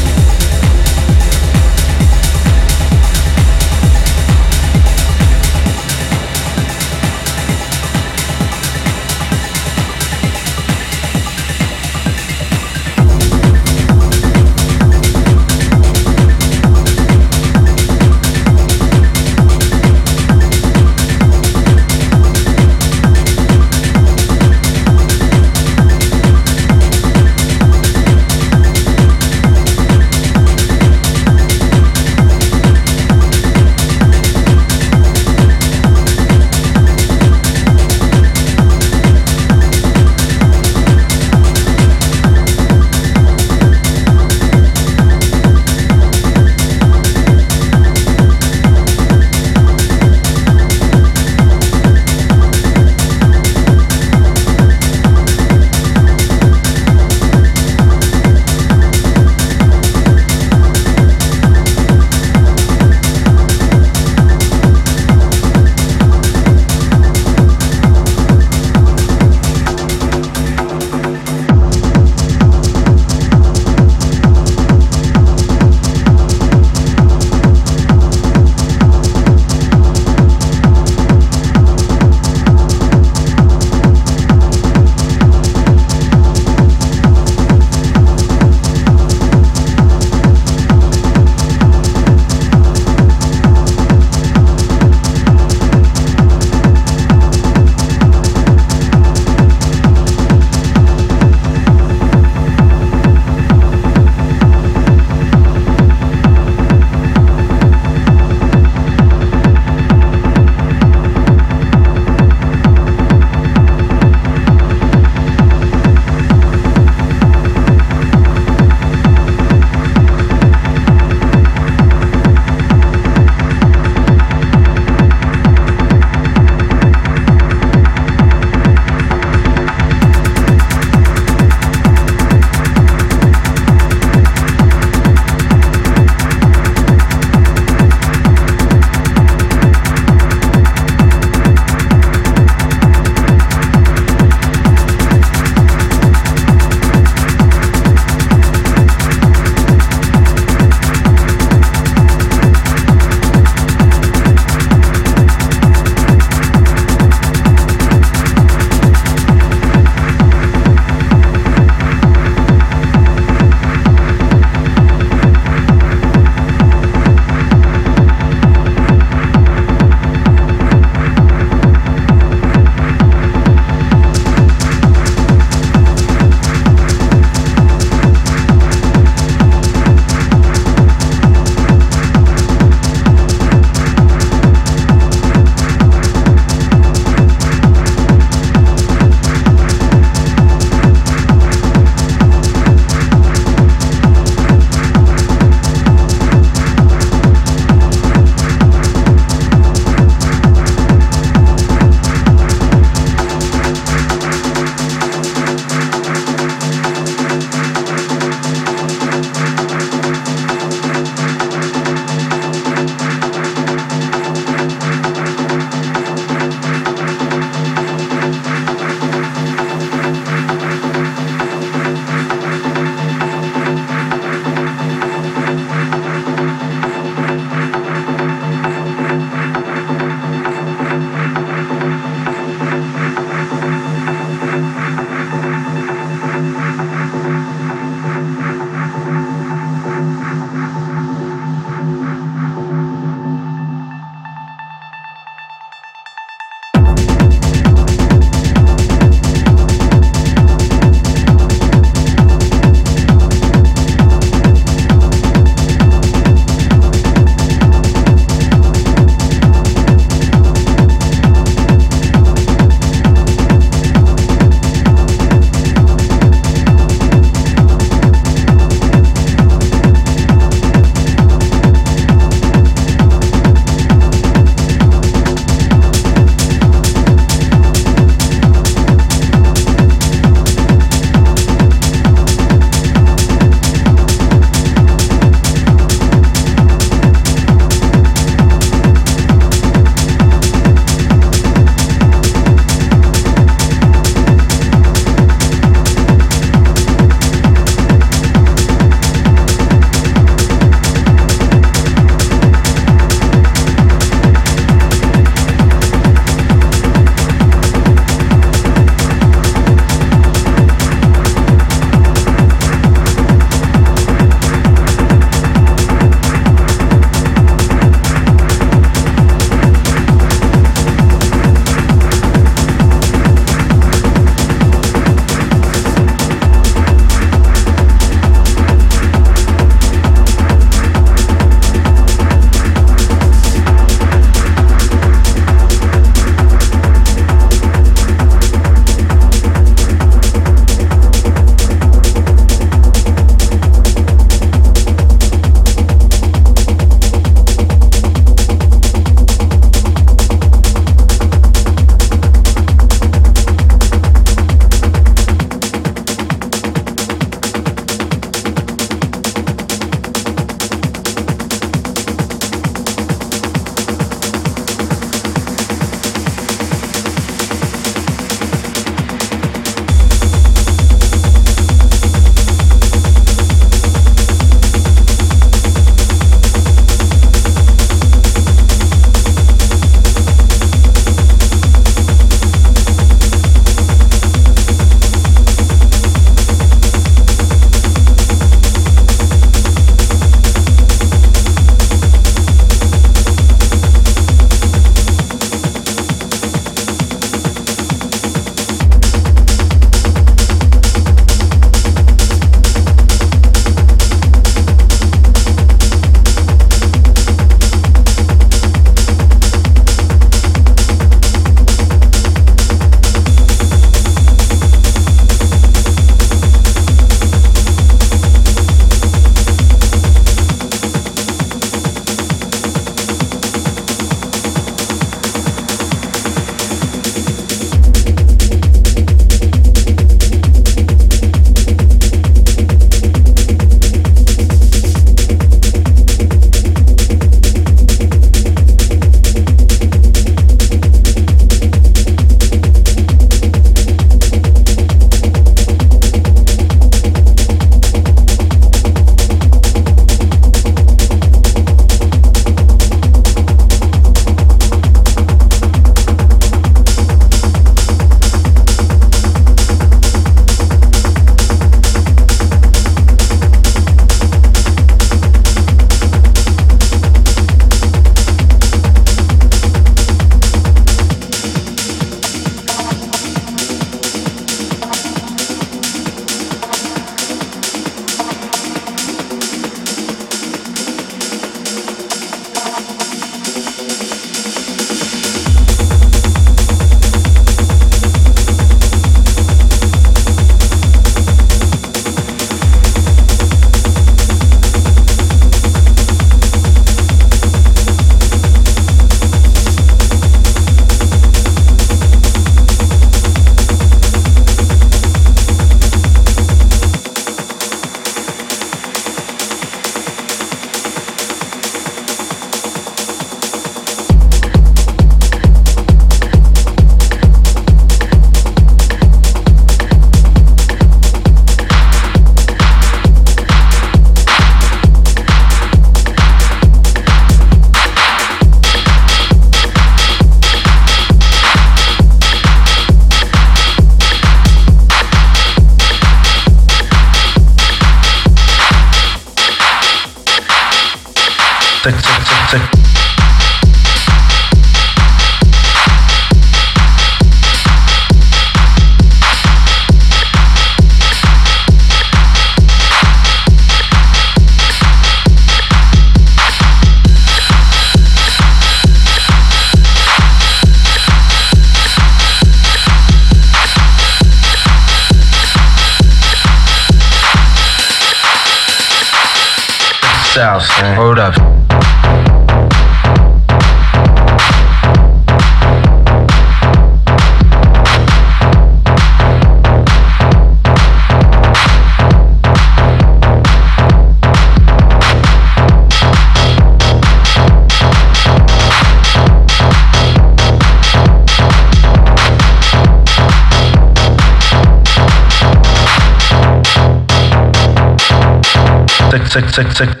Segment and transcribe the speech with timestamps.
[599.55, 600.00] Check check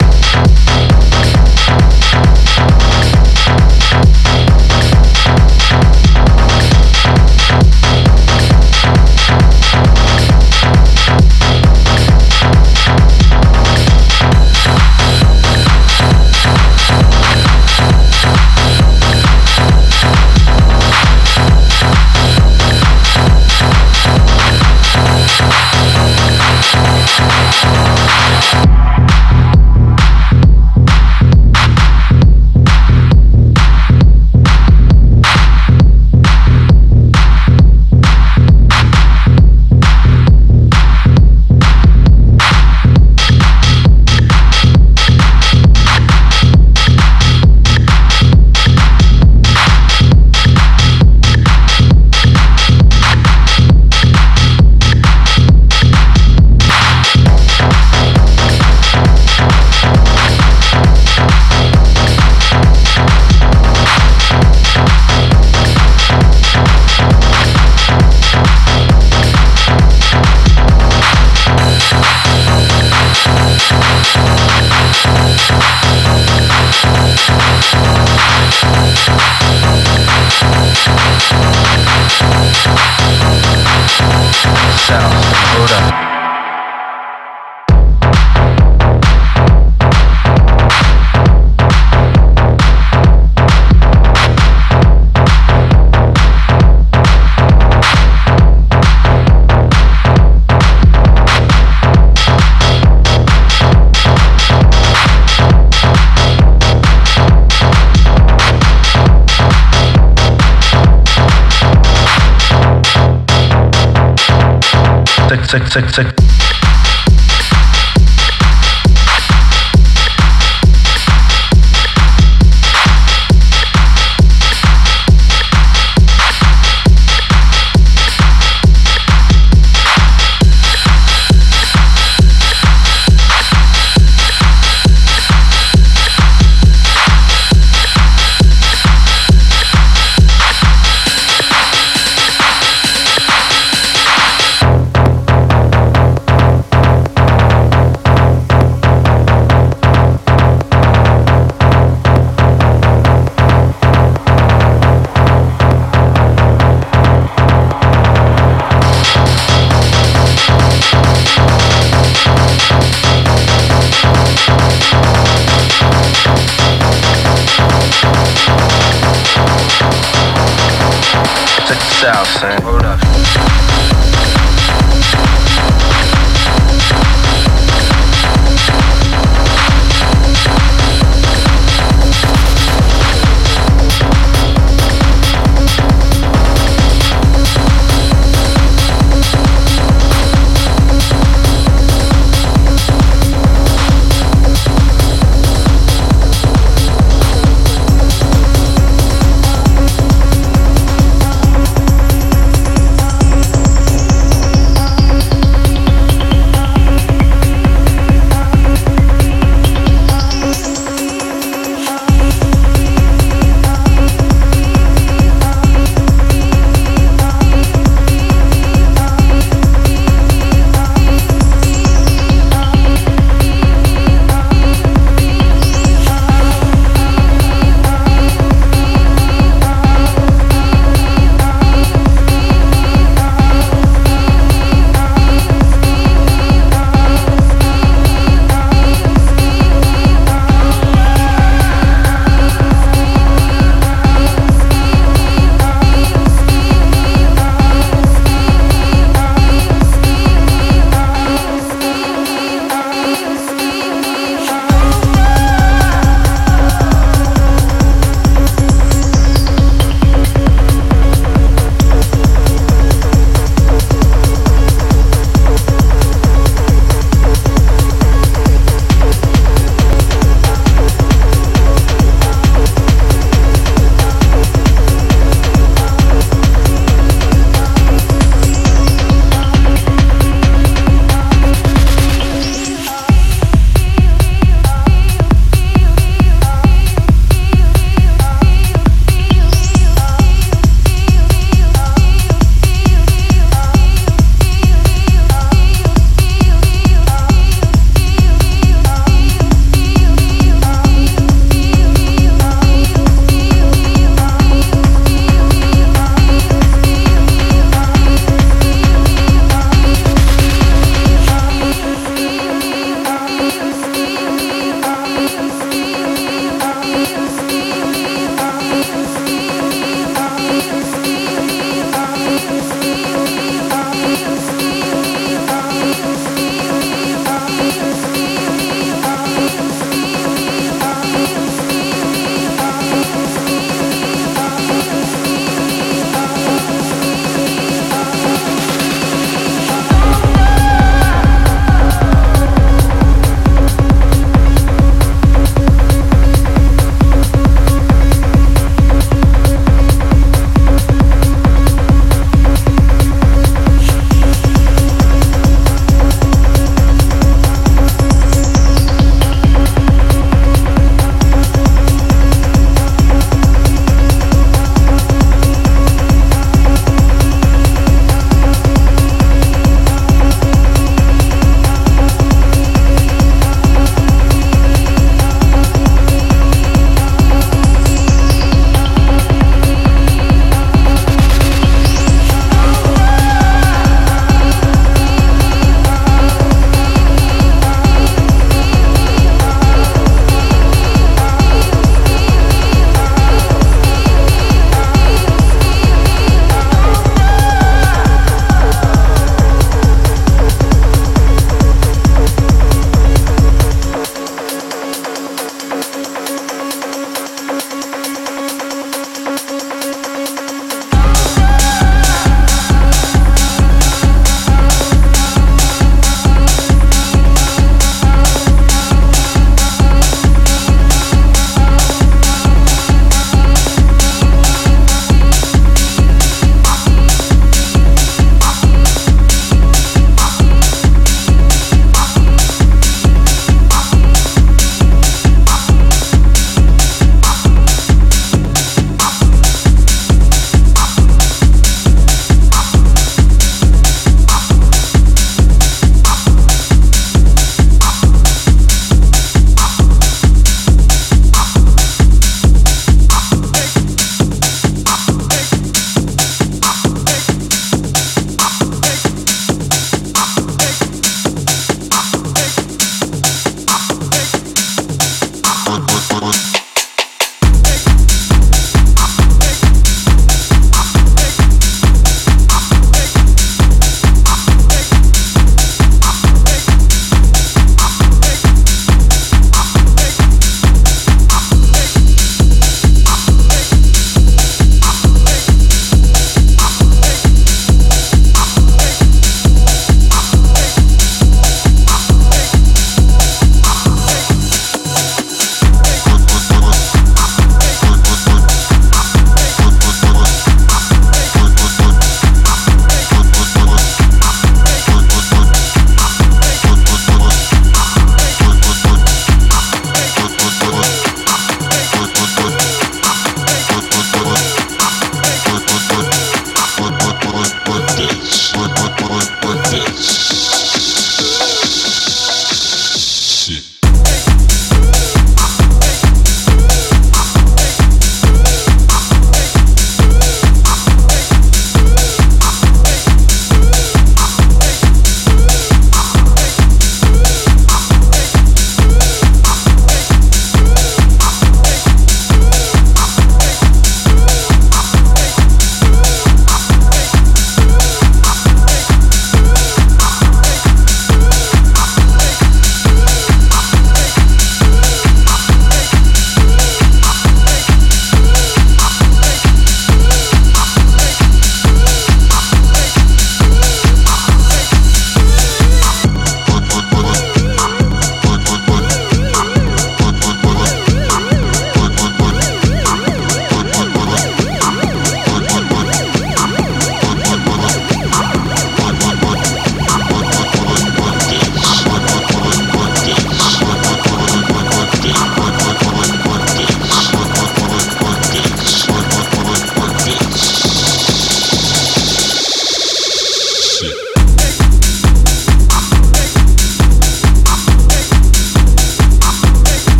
[115.51, 116.40] 这这这 cek.